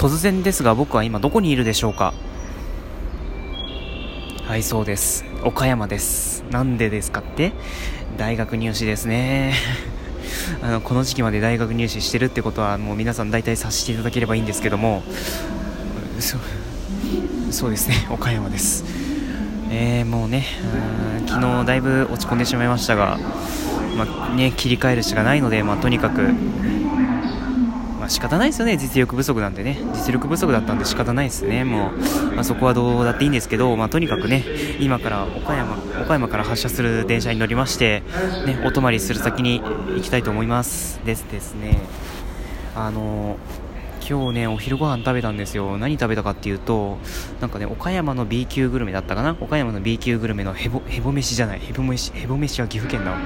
[0.00, 2.14] 突然ですが僕は今どこにいるでしょうか？
[4.46, 5.26] はいそうです。
[5.44, 6.42] 岡山です。
[6.50, 7.52] なんでですかって？
[8.16, 9.52] 大学入試ですね。
[10.64, 15.02] あのこの時期まで大学入試してるってことはもう皆さん大体察していただければいいんですけども。
[16.18, 16.40] そう
[17.50, 18.06] そうですね。
[18.08, 18.86] 岡山です。
[19.70, 20.46] えー、もうね
[21.26, 23.18] 昨日だいぶ落ち込んでしまいましたが、
[23.98, 26.32] まあ、ね、切り替えるしかないので、まあ、とにかく
[28.10, 31.92] 仕方ないですよね、実力不足なんでね、実力不足だったんで仕方ないですね、も
[32.32, 34.44] う、まあ、そこはどうだっていいんですけど、まあ、とにかくね、
[34.80, 38.02] 今から岡山岡山から発車する電車に乗りまして、
[38.46, 39.62] ね、お泊まりする先に
[39.94, 41.00] 行きたいと思います。
[41.06, 41.78] ですですね、
[42.74, 43.36] あの
[44.08, 45.78] 今日ね、お昼ご飯食べたんですよ。
[45.78, 46.98] 何食べたかっていうと、
[47.40, 49.36] なんかね、岡山の B 級グルメだったかな？
[49.40, 51.60] 岡山の B 級グルメのヘボ、ヘボ飯じゃない。
[51.60, 53.16] ヘボ飯、ヘボ飯は岐阜県だ。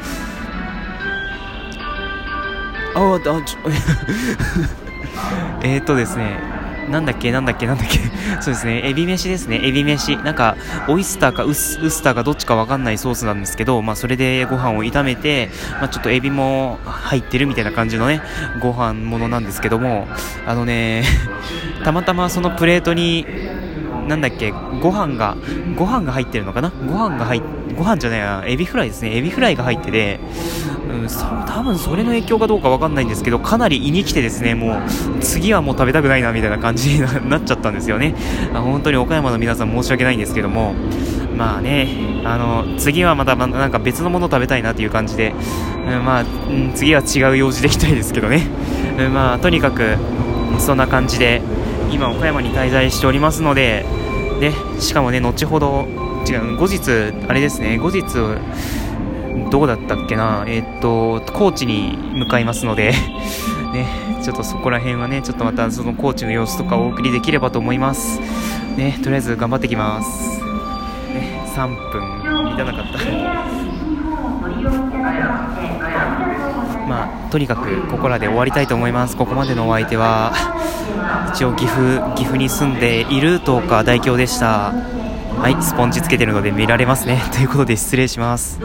[2.94, 3.58] ああ、ちょ、
[5.62, 6.38] えっとですね、
[6.90, 7.98] なんだっけ、なんだっけ、なんだっけ、
[8.40, 10.16] そうですね、エビ飯ですね、エビ飯。
[10.18, 10.56] なんか、
[10.88, 18.20] オイスターかウスウスターかどっちかわかんないソースなんですけど、まあ、それでご飯を炒めて、まあ、ちょっとエビも入ってるみたいな感じのね、
[18.60, 20.08] ご飯ものなんですけども、
[20.46, 21.04] あのね、
[21.84, 23.26] たまたまそのプレートに、
[24.08, 24.52] なんだっけ、
[24.82, 25.36] ご飯が、
[25.76, 26.70] ご飯が入ってるのかな？
[26.86, 27.42] ご飯が入っ、
[27.76, 30.20] ご飯じゃないや、エビフライですね、エビフライが入ってて、
[30.90, 34.82] うん、そ多分それの影響かどうか分かんないんですけどかなり胃に来てですねもう
[35.20, 38.14] 次はもう食べたくないなみたいな感じに なっちゃったんですよね。
[38.52, 40.74] 本当に岡山の皆さん申し訳ないんですけども
[41.36, 41.88] まあね
[42.24, 45.34] あの次はまたなんか別のもの食べたいなという感じで、
[45.86, 48.46] うん、まあ、うん、次は違う用事でいきたいですけどね、
[48.98, 49.96] うん、まあとにかく
[50.58, 51.42] そんな感じで
[51.90, 53.84] 今岡山に滞在しておりますので
[54.40, 55.86] でしかもね後ほど
[56.28, 56.90] 違う後日
[57.28, 58.02] あれですね後日
[59.50, 62.92] どこだったっけな、えー、っと、高知に向かいますので
[63.72, 68.20] ね、ちょっとそこら辺はね、ちょっとまたその高知の様子とかお送りできればと思います。
[68.76, 70.40] ね、とりあえず頑張ってきます。
[71.12, 72.98] ね、3分満たなかった。
[76.86, 79.16] まあ、とにかくここらで終わりたいと思います。
[79.16, 80.32] ここまでのお相手は、
[81.34, 84.72] 一応岐阜、岐阜に住んでいる東海代表でした。
[85.38, 87.22] はい、スポンジつけてるので見られますね。
[87.32, 88.58] ということで失礼します。